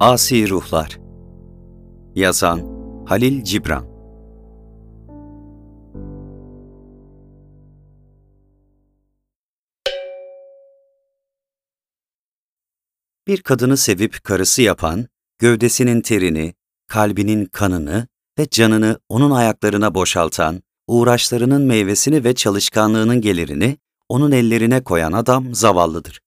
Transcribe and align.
Asi 0.00 0.50
Ruhlar 0.50 0.98
Yazan 2.14 2.60
Halil 3.06 3.44
Cibran 3.44 3.86
Bir 13.26 13.42
kadını 13.42 13.76
sevip 13.76 14.24
karısı 14.24 14.62
yapan, 14.62 15.06
gövdesinin 15.38 16.00
terini, 16.00 16.54
kalbinin 16.86 17.44
kanını 17.44 18.06
ve 18.38 18.48
canını 18.50 18.98
onun 19.08 19.30
ayaklarına 19.30 19.94
boşaltan, 19.94 20.62
uğraşlarının 20.86 21.62
meyvesini 21.62 22.24
ve 22.24 22.34
çalışkanlığının 22.34 23.20
gelirini 23.20 23.78
onun 24.08 24.32
ellerine 24.32 24.84
koyan 24.84 25.12
adam 25.12 25.54
zavallıdır. 25.54 26.20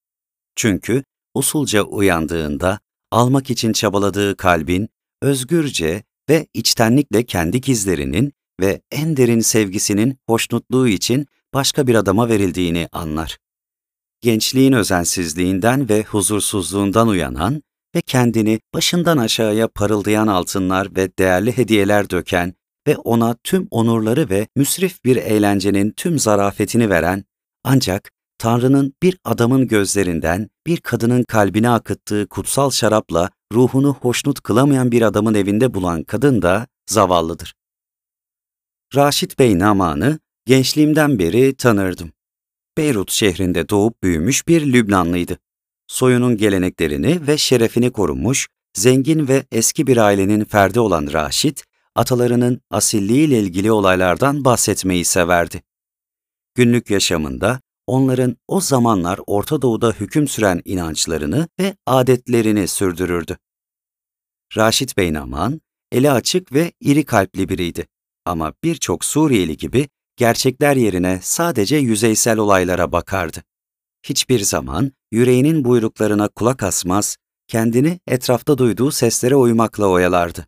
Çünkü 0.56 1.04
usulca 1.34 1.84
uyandığında 1.84 2.80
almak 3.12 3.50
için 3.50 3.74
çabaladığı 3.74 4.38
kalbin 4.38 4.90
özgürce 5.22 6.04
ve 6.30 6.48
içtenlikle 6.54 7.24
kendi 7.26 7.62
gizlerinin 7.62 8.34
ve 8.62 8.82
en 8.92 9.18
derin 9.18 9.40
sevgisinin 9.40 10.18
hoşnutluğu 10.28 10.88
için 10.88 11.28
başka 11.54 11.88
bir 11.88 11.96
adama 11.96 12.30
verildiğini 12.30 12.90
anlar. 12.92 13.38
Gençliğin 14.22 14.74
özensizliğinden 14.74 15.90
ve 15.90 16.04
huzursuzluğundan 16.04 17.08
uyanan 17.08 17.64
ve 17.96 18.02
kendini 18.02 18.60
başından 18.74 19.18
aşağıya 19.18 19.68
parıldayan 19.68 20.28
altınlar 20.28 20.96
ve 20.96 21.18
değerli 21.18 21.58
hediyeler 21.58 22.10
döken 22.10 22.54
ve 22.88 22.98
ona 22.98 23.36
tüm 23.44 23.68
onurları 23.72 24.30
ve 24.30 24.48
müsrif 24.56 25.06
bir 25.06 25.16
eğlencenin 25.16 25.92
tüm 25.92 26.20
zarafetini 26.20 26.90
veren, 26.90 27.24
ancak 27.64 28.12
Tanrı'nın 28.40 28.94
bir 29.04 29.18
adamın 29.26 29.68
gözlerinden 29.68 30.50
bir 30.68 30.78
kadının 30.78 31.24
kalbine 31.24 31.70
akıttığı 31.70 32.28
kutsal 32.28 32.72
şarapla 32.72 33.30
ruhunu 33.54 33.94
hoşnut 33.94 34.42
kılamayan 34.42 34.92
bir 34.92 35.02
adamın 35.02 35.34
evinde 35.34 35.74
bulan 35.74 36.04
kadın 36.04 36.42
da 36.42 36.68
zavallıdır. 36.90 37.54
Raşit 38.96 39.40
Bey 39.40 39.60
Naman'ı 39.60 40.20
gençliğimden 40.46 41.20
beri 41.20 41.56
tanırdım. 41.56 42.12
Beyrut 42.78 43.12
şehrinde 43.12 43.70
doğup 43.70 44.04
büyümüş 44.04 44.48
bir 44.48 44.74
Lübnanlıydı. 44.74 45.38
Soyunun 45.88 46.38
geleneklerini 46.38 47.28
ve 47.28 47.38
şerefini 47.38 47.92
korumuş, 47.92 48.48
zengin 48.74 49.28
ve 49.28 49.46
eski 49.52 49.88
bir 49.88 49.98
ailenin 49.98 50.46
ferdi 50.46 50.80
olan 50.80 51.10
Raşit, 51.14 51.64
atalarının 51.96 52.62
asilliğiyle 52.72 53.40
ilgili 53.40 53.72
olaylardan 53.72 54.46
bahsetmeyi 54.46 55.06
severdi. 55.06 55.62
Günlük 56.56 56.90
yaşamında 56.90 57.60
onların 57.90 58.38
o 58.48 58.62
zamanlar 58.62 59.20
Orta 59.28 59.62
Doğu'da 59.62 59.92
hüküm 59.92 60.28
süren 60.28 60.62
inançlarını 60.66 61.48
ve 61.60 61.76
adetlerini 61.86 62.68
sürdürürdü. 62.68 63.38
Raşit 64.58 64.98
Bey 64.98 65.14
Naman, 65.14 65.62
eli 65.92 66.12
açık 66.12 66.54
ve 66.54 66.72
iri 66.80 67.06
kalpli 67.06 67.50
biriydi. 67.50 67.88
Ama 68.26 68.54
birçok 68.64 69.06
Suriyeli 69.06 69.58
gibi 69.58 69.90
gerçekler 70.18 70.76
yerine 70.76 71.20
sadece 71.24 71.76
yüzeysel 71.76 72.38
olaylara 72.38 72.92
bakardı. 72.92 73.44
Hiçbir 74.04 74.40
zaman 74.40 74.92
yüreğinin 75.12 75.66
buyruklarına 75.66 76.28
kulak 76.28 76.64
asmaz, 76.64 77.18
kendini 77.48 78.00
etrafta 78.08 78.58
duyduğu 78.58 78.92
seslere 78.92 79.36
uymakla 79.36 79.88
oyalardı. 79.88 80.48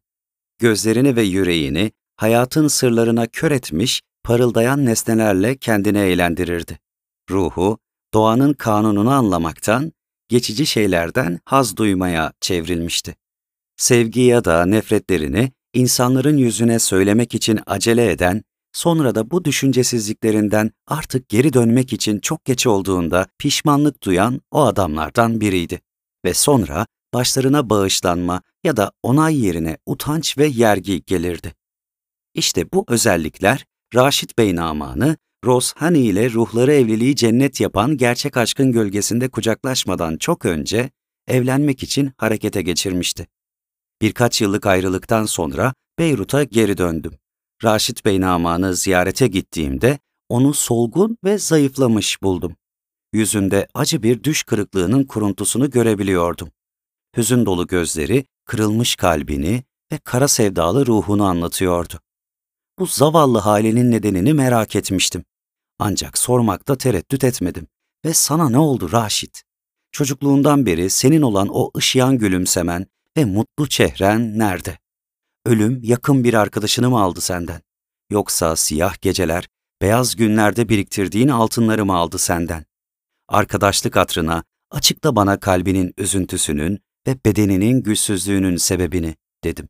Gözlerini 0.59 1.15
ve 1.15 1.23
yüreğini 1.23 1.91
hayatın 2.15 2.67
sırlarına 2.67 3.27
kör 3.27 3.51
etmiş, 3.51 4.01
parıldayan 4.23 4.85
nesnelerle 4.85 5.57
kendini 5.57 5.97
eğlendirirdi. 5.99 6.79
Ruhu, 7.29 7.77
doğanın 8.13 8.53
kanununu 8.53 9.11
anlamaktan, 9.11 9.91
geçici 10.29 10.65
şeylerden 10.65 11.39
haz 11.45 11.77
duymaya 11.77 12.33
çevrilmişti. 12.41 13.15
Sevgi 13.77 14.21
ya 14.21 14.45
da 14.45 14.65
nefretlerini 14.65 15.51
insanların 15.73 16.37
yüzüne 16.37 16.79
söylemek 16.79 17.35
için 17.35 17.59
acele 17.65 18.11
eden, 18.11 18.43
sonra 18.73 19.15
da 19.15 19.31
bu 19.31 19.45
düşüncesizliklerinden 19.45 20.71
artık 20.87 21.29
geri 21.29 21.53
dönmek 21.53 21.93
için 21.93 22.19
çok 22.19 22.45
geç 22.45 22.67
olduğunda 22.67 23.27
pişmanlık 23.37 24.03
duyan 24.03 24.41
o 24.51 24.65
adamlardan 24.65 25.41
biriydi. 25.41 25.81
Ve 26.25 26.33
sonra 26.33 26.87
başlarına 27.13 27.69
bağışlanma 27.69 28.41
ya 28.63 28.77
da 28.77 28.91
onay 29.03 29.45
yerine 29.45 29.77
utanç 29.85 30.37
ve 30.37 30.47
yergi 30.47 31.05
gelirdi. 31.05 31.55
İşte 32.33 32.71
bu 32.71 32.85
özellikler 32.87 33.65
Raşit 33.95 34.37
Bey 34.37 34.55
Naman'ı 35.43 35.55
Roshani 35.55 35.99
ile 35.99 36.31
ruhları 36.31 36.73
evliliği 36.73 37.15
cennet 37.15 37.61
yapan 37.61 37.97
gerçek 37.97 38.37
aşkın 38.37 38.71
gölgesinde 38.71 39.29
kucaklaşmadan 39.29 40.17
çok 40.17 40.45
önce 40.45 40.89
evlenmek 41.27 41.83
için 41.83 42.11
harekete 42.17 42.61
geçirmişti. 42.61 43.27
Birkaç 44.01 44.41
yıllık 44.41 44.65
ayrılıktan 44.65 45.25
sonra 45.25 45.73
Beyrut'a 45.99 46.43
geri 46.43 46.77
döndüm. 46.77 47.13
Raşit 47.63 48.05
Bey 48.05 48.21
Naman'ı 48.21 48.75
ziyarete 48.75 49.27
gittiğimde 49.27 49.99
onu 50.29 50.53
solgun 50.53 51.17
ve 51.23 51.37
zayıflamış 51.37 52.21
buldum. 52.21 52.55
Yüzünde 53.13 53.67
acı 53.73 54.03
bir 54.03 54.23
düş 54.23 54.43
kırıklığının 54.43 55.03
kuruntusunu 55.03 55.69
görebiliyordum. 55.69 56.51
Hüzün 57.17 57.45
dolu 57.45 57.67
gözleri, 57.67 58.25
kırılmış 58.45 58.95
kalbini 58.95 59.63
ve 59.91 59.97
kara 59.97 60.27
sevdalı 60.27 60.85
ruhunu 60.85 61.25
anlatıyordu. 61.25 61.99
Bu 62.79 62.85
zavallı 62.85 63.39
halinin 63.39 63.91
nedenini 63.91 64.33
merak 64.33 64.75
etmiştim. 64.75 65.23
Ancak 65.83 66.17
sormakta 66.17 66.77
tereddüt 66.77 67.23
etmedim. 67.23 67.67
Ve 68.05 68.13
sana 68.13 68.49
ne 68.49 68.57
oldu 68.57 68.91
Raşit? 68.91 69.43
Çocukluğundan 69.91 70.65
beri 70.65 70.89
senin 70.89 71.21
olan 71.21 71.47
o 71.51 71.71
ışıyan 71.77 72.17
gülümsemen 72.17 72.85
ve 73.17 73.25
mutlu 73.25 73.69
çehren 73.69 74.39
nerede? 74.39 74.77
Ölüm 75.45 75.79
yakın 75.83 76.23
bir 76.23 76.33
arkadaşını 76.33 76.89
mı 76.89 77.01
aldı 77.01 77.21
senden? 77.21 77.61
Yoksa 78.11 78.55
siyah 78.55 79.01
geceler, 79.01 79.47
beyaz 79.81 80.15
günlerde 80.15 80.69
biriktirdiğin 80.69 81.27
altınları 81.27 81.85
mı 81.85 81.95
aldı 81.95 82.17
senden? 82.17 82.65
Arkadaşlık 83.27 83.97
atrına, 83.97 84.43
açıkla 84.71 85.15
bana 85.15 85.39
kalbinin 85.39 85.93
üzüntüsünün 85.97 86.79
ve 87.07 87.15
bedeninin 87.25 87.83
güçsüzlüğünün 87.83 88.57
sebebini, 88.57 89.15
dedim. 89.43 89.69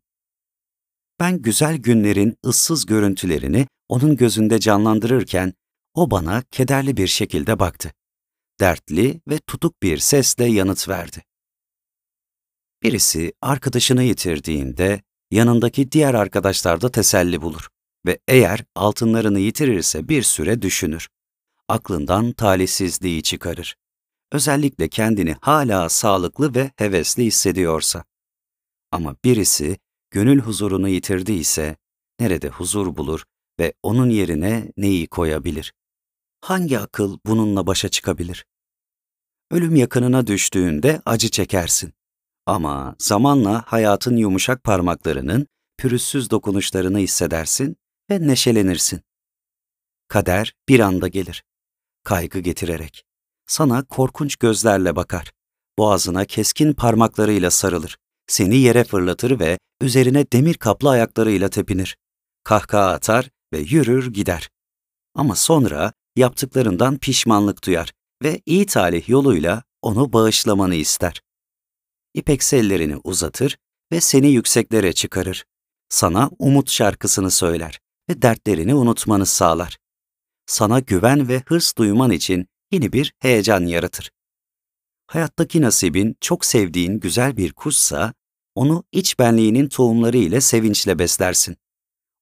Ben 1.20 1.42
güzel 1.42 1.78
günlerin 1.78 2.38
ıssız 2.46 2.86
görüntülerini 2.86 3.68
onun 3.90 4.16
gözünde 4.16 4.60
canlandırırken 4.60 5.54
o 5.94 6.12
bana 6.12 6.44
kederli 6.52 6.98
bir 6.98 7.08
şekilde 7.08 7.60
baktı. 7.60 7.94
Dertli 8.60 9.22
ve 9.28 9.40
tutuk 9.40 9.84
bir 9.84 9.98
sesle 9.98 10.46
yanıt 10.46 10.90
verdi. 10.90 11.24
Birisi 12.84 13.34
arkadaşını 13.42 14.04
yitirdiğinde 14.04 15.02
yanındaki 15.32 15.92
diğer 15.92 16.14
arkadaşlar 16.14 16.82
da 16.82 16.92
teselli 16.92 17.42
bulur 17.42 17.68
ve 18.06 18.20
eğer 18.28 18.64
altınlarını 18.76 19.40
yitirirse 19.40 20.10
bir 20.10 20.24
süre 20.24 20.62
düşünür. 20.62 21.10
Aklından 21.68 22.32
talihsizliği 22.32 23.24
çıkarır. 23.24 23.76
Özellikle 24.32 24.90
kendini 24.90 25.36
hala 25.42 25.90
sağlıklı 25.90 26.56
ve 26.56 26.72
hevesli 26.76 27.26
hissediyorsa. 27.26 28.04
Ama 28.92 29.16
birisi 29.26 29.78
gönül 30.12 30.40
huzurunu 30.40 30.90
yitirdiyse 30.90 31.76
nerede 32.20 32.50
huzur 32.50 32.98
bulur 32.98 33.24
ve 33.60 33.74
onun 33.84 34.10
yerine 34.10 34.72
neyi 34.78 35.08
koyabilir? 35.08 35.74
Hangi 36.42 36.80
akıl 36.80 37.18
bununla 37.26 37.68
başa 37.68 37.90
çıkabilir? 37.90 38.46
Ölüm 39.52 39.76
yakınına 39.76 40.28
düştüğünde 40.28 41.02
acı 41.06 41.30
çekersin. 41.30 41.94
Ama 42.46 42.96
zamanla 43.00 43.64
hayatın 43.68 44.18
yumuşak 44.18 44.64
parmaklarının 44.64 45.48
pürüzsüz 45.78 46.30
dokunuşlarını 46.30 46.98
hissedersin 47.00 47.78
ve 48.12 48.28
neşelenirsin. 48.28 49.02
Kader 50.08 50.54
bir 50.70 50.80
anda 50.80 51.08
gelir. 51.08 51.44
Kaygı 52.04 52.40
getirerek. 52.40 53.06
Sana 53.48 53.84
korkunç 53.84 54.36
gözlerle 54.36 54.96
bakar. 54.96 55.32
Boğazına 55.78 56.26
keskin 56.26 56.74
parmaklarıyla 56.74 57.52
sarılır. 57.52 57.98
Seni 58.28 58.58
yere 58.58 58.84
fırlatır 58.84 59.40
ve 59.40 59.60
üzerine 59.82 60.32
demir 60.32 60.54
kaplı 60.54 60.90
ayaklarıyla 60.90 61.50
tepinir. 61.50 61.98
Kahkaha 62.44 62.90
atar 62.92 63.30
ve 63.54 63.60
yürür 63.60 64.14
gider. 64.14 64.50
Ama 65.16 65.36
sonra 65.36 65.94
yaptıklarından 66.16 66.98
pişmanlık 66.98 67.66
duyar 67.66 67.92
ve 68.24 68.42
iyi 68.46 68.66
talih 68.66 69.10
yoluyla 69.10 69.64
onu 69.82 70.14
bağışlamanı 70.14 70.76
ister. 70.76 71.22
İpek 72.14 72.44
sellerini 72.44 72.98
uzatır 73.04 73.58
ve 73.92 74.02
seni 74.02 74.28
yükseklere 74.28 74.94
çıkarır. 74.94 75.46
Sana 75.90 76.30
umut 76.40 76.70
şarkısını 76.70 77.32
söyler 77.32 77.80
ve 78.10 78.22
dertlerini 78.22 78.76
unutmanı 78.76 79.26
sağlar. 79.26 79.78
Sana 80.46 80.80
güven 80.80 81.28
ve 81.28 81.44
hırs 81.46 81.78
duyman 81.78 82.12
için 82.12 82.48
yeni 82.72 82.94
bir 82.94 83.14
heyecan 83.20 83.66
yaratır. 83.66 84.12
Hayattaki 85.08 85.62
nasibin 85.62 86.16
çok 86.22 86.46
sevdiğin 86.46 87.00
güzel 87.00 87.38
bir 87.38 87.54
kuşsa, 87.54 88.14
onu 88.56 88.84
iç 88.92 89.20
benliğinin 89.20 89.70
tohumları 89.70 90.18
ile 90.18 90.42
sevinçle 90.42 91.00
beslersin. 91.00 91.58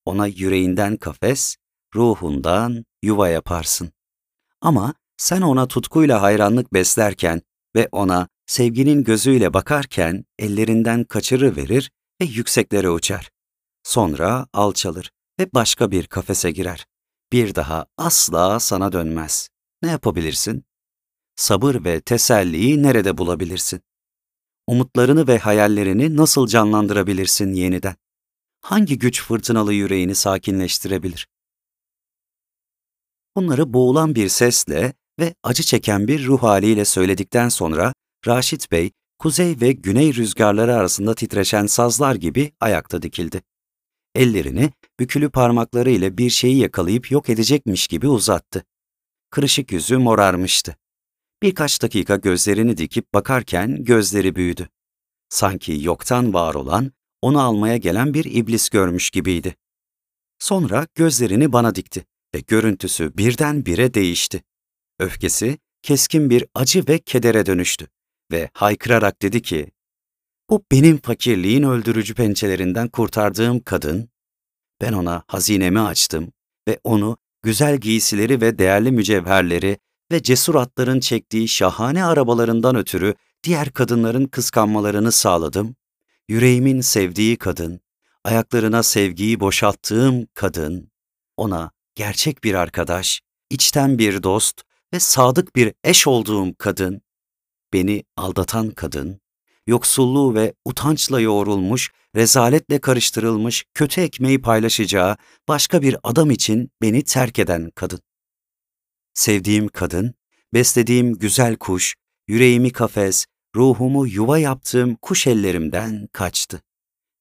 Ona 0.06 0.28
yüreğinden 0.28 0.98
kafes, 0.98 1.56
ruhundan 1.96 2.86
yuva 3.02 3.30
yaparsın. 3.30 3.92
Ama 4.62 4.94
sen 5.18 5.42
ona 5.42 5.68
tutkuyla 5.68 6.22
hayranlık 6.22 6.74
beslerken 6.74 7.42
ve 7.76 7.90
ona 7.92 8.28
sevginin 8.46 9.04
gözüyle 9.04 9.54
bakarken 9.54 10.26
ellerinden 10.40 11.04
kaçırıverir 11.04 11.92
ve 12.22 12.26
yükseklere 12.26 12.90
uçar. 12.90 13.30
Sonra 13.84 14.48
alçalır 14.54 15.12
ve 15.40 15.50
başka 15.54 15.92
bir 15.92 16.08
kafese 16.08 16.52
girer. 16.52 16.86
Bir 17.32 17.56
daha 17.56 17.86
asla 17.98 18.60
sana 18.60 18.92
dönmez. 18.92 19.50
Ne 19.82 19.90
yapabilirsin? 19.90 20.66
Sabır 21.36 21.84
ve 21.86 22.02
teselliyi 22.02 22.84
nerede 22.84 23.18
bulabilirsin? 23.18 23.82
Umutlarını 24.68 25.28
ve 25.28 25.38
hayallerini 25.38 26.18
nasıl 26.18 26.48
canlandırabilirsin 26.48 27.54
yeniden? 27.54 27.96
Hangi 28.62 29.00
güç 29.00 29.24
fırtınalı 29.24 29.74
yüreğini 29.74 30.16
sakinleştirebilir? 30.16 31.28
Bunları 33.36 33.74
boğulan 33.74 34.16
bir 34.16 34.30
sesle 34.30 34.94
ve 35.20 35.34
acı 35.44 35.64
çeken 35.64 36.08
bir 36.08 36.26
ruh 36.26 36.44
haliyle 36.44 36.86
söyledikten 36.86 37.50
sonra 37.50 37.94
Raşit 38.28 38.72
Bey, 38.72 38.92
kuzey 39.20 39.62
ve 39.62 39.72
güney 39.72 40.14
rüzgarları 40.14 40.76
arasında 40.76 41.16
titreşen 41.16 41.66
sazlar 41.66 42.16
gibi 42.16 42.52
ayakta 42.60 43.02
dikildi. 43.02 43.42
Ellerini 44.16 44.72
bükülü 45.00 45.30
parmakları 45.30 45.90
ile 45.90 46.18
bir 46.18 46.30
şeyi 46.30 46.58
yakalayıp 46.58 47.12
yok 47.12 47.30
edecekmiş 47.30 47.88
gibi 47.88 48.08
uzattı. 48.08 48.66
Kırışık 49.30 49.72
yüzü 49.72 49.98
morarmıştı. 49.98 50.76
Birkaç 51.44 51.82
dakika 51.82 52.16
gözlerini 52.16 52.78
dikip 52.78 53.14
bakarken 53.14 53.84
gözleri 53.84 54.36
büyüdü. 54.36 54.70
Sanki 55.30 55.78
yoktan 55.82 56.34
var 56.34 56.54
olan, 56.54 56.92
onu 57.22 57.42
almaya 57.42 57.78
gelen 57.78 58.14
bir 58.14 58.26
iblis 58.26 58.70
görmüş 58.70 59.10
gibiydi. 59.10 59.56
Sonra 60.40 60.88
gözlerini 60.96 61.54
bana 61.54 61.76
dikti 61.76 62.06
ve 62.36 62.40
görüntüsü 62.40 63.18
birdenbire 63.18 63.94
değişti. 63.94 64.44
Öfkesi 65.00 65.58
keskin 65.82 66.30
bir 66.30 66.46
acı 66.56 66.88
ve 66.88 67.00
kedere 67.00 67.46
dönüştü 67.46 67.88
ve 68.32 68.50
haykırarak 68.54 69.22
dedi 69.22 69.42
ki, 69.42 69.72
bu 70.50 70.66
benim 70.72 70.98
fakirliğin 71.02 71.64
öldürücü 71.64 72.14
pençelerinden 72.16 72.88
kurtardığım 72.88 73.60
kadın, 73.60 74.10
ben 74.82 74.94
ona 74.94 75.24
hazinemi 75.28 75.80
açtım 75.80 76.32
ve 76.68 76.80
onu 76.84 77.18
güzel 77.44 77.78
giysileri 77.78 78.42
ve 78.42 78.58
değerli 78.60 78.92
mücevherleri 78.92 79.78
ve 80.12 80.24
cesur 80.24 80.56
atların 80.56 81.00
çektiği 81.00 81.48
şahane 81.48 82.04
arabalarından 82.06 82.76
ötürü 82.76 83.16
diğer 83.44 83.72
kadınların 83.72 84.26
kıskanmalarını 84.26 85.12
sağladım. 85.12 85.76
Yüreğimin 86.28 86.82
sevdiği 86.82 87.38
kadın, 87.38 87.82
ayaklarına 88.24 88.84
sevgiyi 88.84 89.40
boşalttığım 89.40 90.26
kadın, 90.34 90.92
ona 91.38 91.72
gerçek 92.00 92.44
bir 92.44 92.54
arkadaş, 92.54 93.22
içten 93.50 93.98
bir 93.98 94.24
dost 94.24 94.62
ve 94.94 95.00
sadık 95.00 95.56
bir 95.56 95.74
eş 95.84 96.08
olduğum 96.08 96.56
kadın, 96.58 97.02
beni 97.74 98.04
aldatan 98.18 98.72
kadın, 98.72 99.22
yoksulluğu 99.68 100.36
ve 100.36 100.54
utançla 100.66 101.20
yoğrulmuş, 101.20 101.92
rezaletle 102.16 102.80
karıştırılmış 102.80 103.66
kötü 103.74 104.02
ekmeği 104.02 104.42
paylaşacağı 104.42 105.18
başka 105.48 105.82
bir 105.82 105.98
adam 106.04 106.32
için 106.32 106.72
beni 106.82 107.04
terk 107.04 107.40
eden 107.40 107.72
kadın. 107.76 108.00
Sevdiğim 109.14 109.68
kadın, 109.68 110.14
beslediğim 110.54 111.16
güzel 111.16 111.56
kuş, 111.56 111.96
yüreğimi 112.28 112.72
kafes, 112.72 113.26
ruhumu 113.56 114.08
yuva 114.08 114.40
yaptığım 114.40 114.96
kuş 114.96 115.28
ellerimden 115.28 116.08
kaçtı 116.12 116.62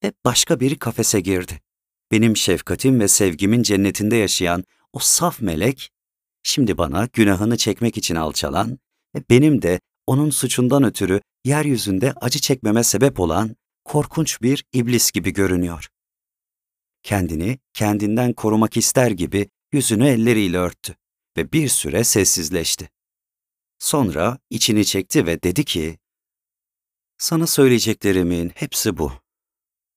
ve 0.04 0.12
başka 0.24 0.60
bir 0.60 0.78
kafese 0.78 1.20
girdi. 1.20 1.67
Benim 2.12 2.36
şefkatim 2.36 3.00
ve 3.00 3.08
sevgimin 3.08 3.62
cennetinde 3.62 4.16
yaşayan 4.16 4.64
o 4.92 4.98
saf 4.98 5.40
melek, 5.40 5.90
şimdi 6.42 6.78
bana 6.78 7.08
günahını 7.12 7.56
çekmek 7.56 7.98
için 7.98 8.14
alçalan 8.14 8.78
ve 9.14 9.22
benim 9.30 9.62
de 9.62 9.80
onun 10.06 10.30
suçundan 10.30 10.82
ötürü 10.82 11.20
yeryüzünde 11.44 12.12
acı 12.12 12.40
çekmeme 12.40 12.84
sebep 12.84 13.20
olan 13.20 13.56
korkunç 13.84 14.42
bir 14.42 14.64
iblis 14.72 15.10
gibi 15.10 15.32
görünüyor. 15.32 15.88
Kendini 17.02 17.58
kendinden 17.74 18.32
korumak 18.32 18.76
ister 18.76 19.10
gibi 19.10 19.48
yüzünü 19.72 20.08
elleriyle 20.08 20.58
örttü 20.58 20.96
ve 21.36 21.52
bir 21.52 21.68
süre 21.68 22.04
sessizleşti. 22.04 22.90
Sonra 23.78 24.38
içini 24.50 24.84
çekti 24.84 25.26
ve 25.26 25.42
dedi 25.42 25.64
ki, 25.64 25.98
sana 27.18 27.46
söyleyeceklerimin 27.46 28.52
hepsi 28.54 28.98
bu. 28.98 29.12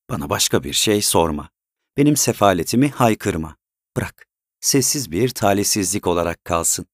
Bana 0.10 0.30
başka 0.30 0.64
bir 0.64 0.74
şey 0.74 1.02
sorma. 1.02 1.50
Benim 1.98 2.18
sefaletimi 2.18 2.90
haykırma. 2.90 3.58
Bırak. 3.98 4.26
Sessiz 4.60 5.12
bir 5.12 5.30
talihsizlik 5.30 6.08
olarak 6.08 6.46
kalsın. 6.46 6.86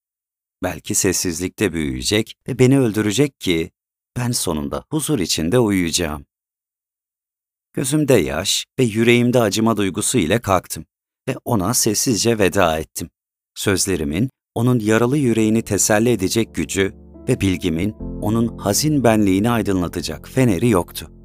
Belki 0.64 0.96
sessizlikte 0.96 1.74
büyüyecek 1.74 2.36
ve 2.48 2.60
beni 2.60 2.80
öldürecek 2.80 3.40
ki 3.40 3.72
ben 4.18 4.32
sonunda 4.32 4.84
huzur 4.90 5.20
içinde 5.20 5.60
uyuyacağım. 5.60 6.26
Gözümde 7.74 8.14
yaş 8.14 8.66
ve 8.80 8.84
yüreğimde 8.84 9.42
acıma 9.42 9.78
duygusu 9.78 10.18
ile 10.18 10.40
kalktım 10.40 10.86
ve 11.30 11.36
ona 11.46 11.74
sessizce 11.74 12.40
veda 12.40 12.80
ettim. 12.80 13.10
Sözlerimin 13.56 14.30
onun 14.56 14.80
yaralı 14.80 15.18
yüreğini 15.18 15.62
teselli 15.62 16.10
edecek 16.10 16.56
gücü 16.56 16.94
ve 17.30 17.42
bilgimin 17.42 17.92
onun 18.22 18.58
hazin 18.58 19.04
benliğini 19.04 19.50
aydınlatacak 19.50 20.30
feneri 20.30 20.70
yoktu. 20.70 21.17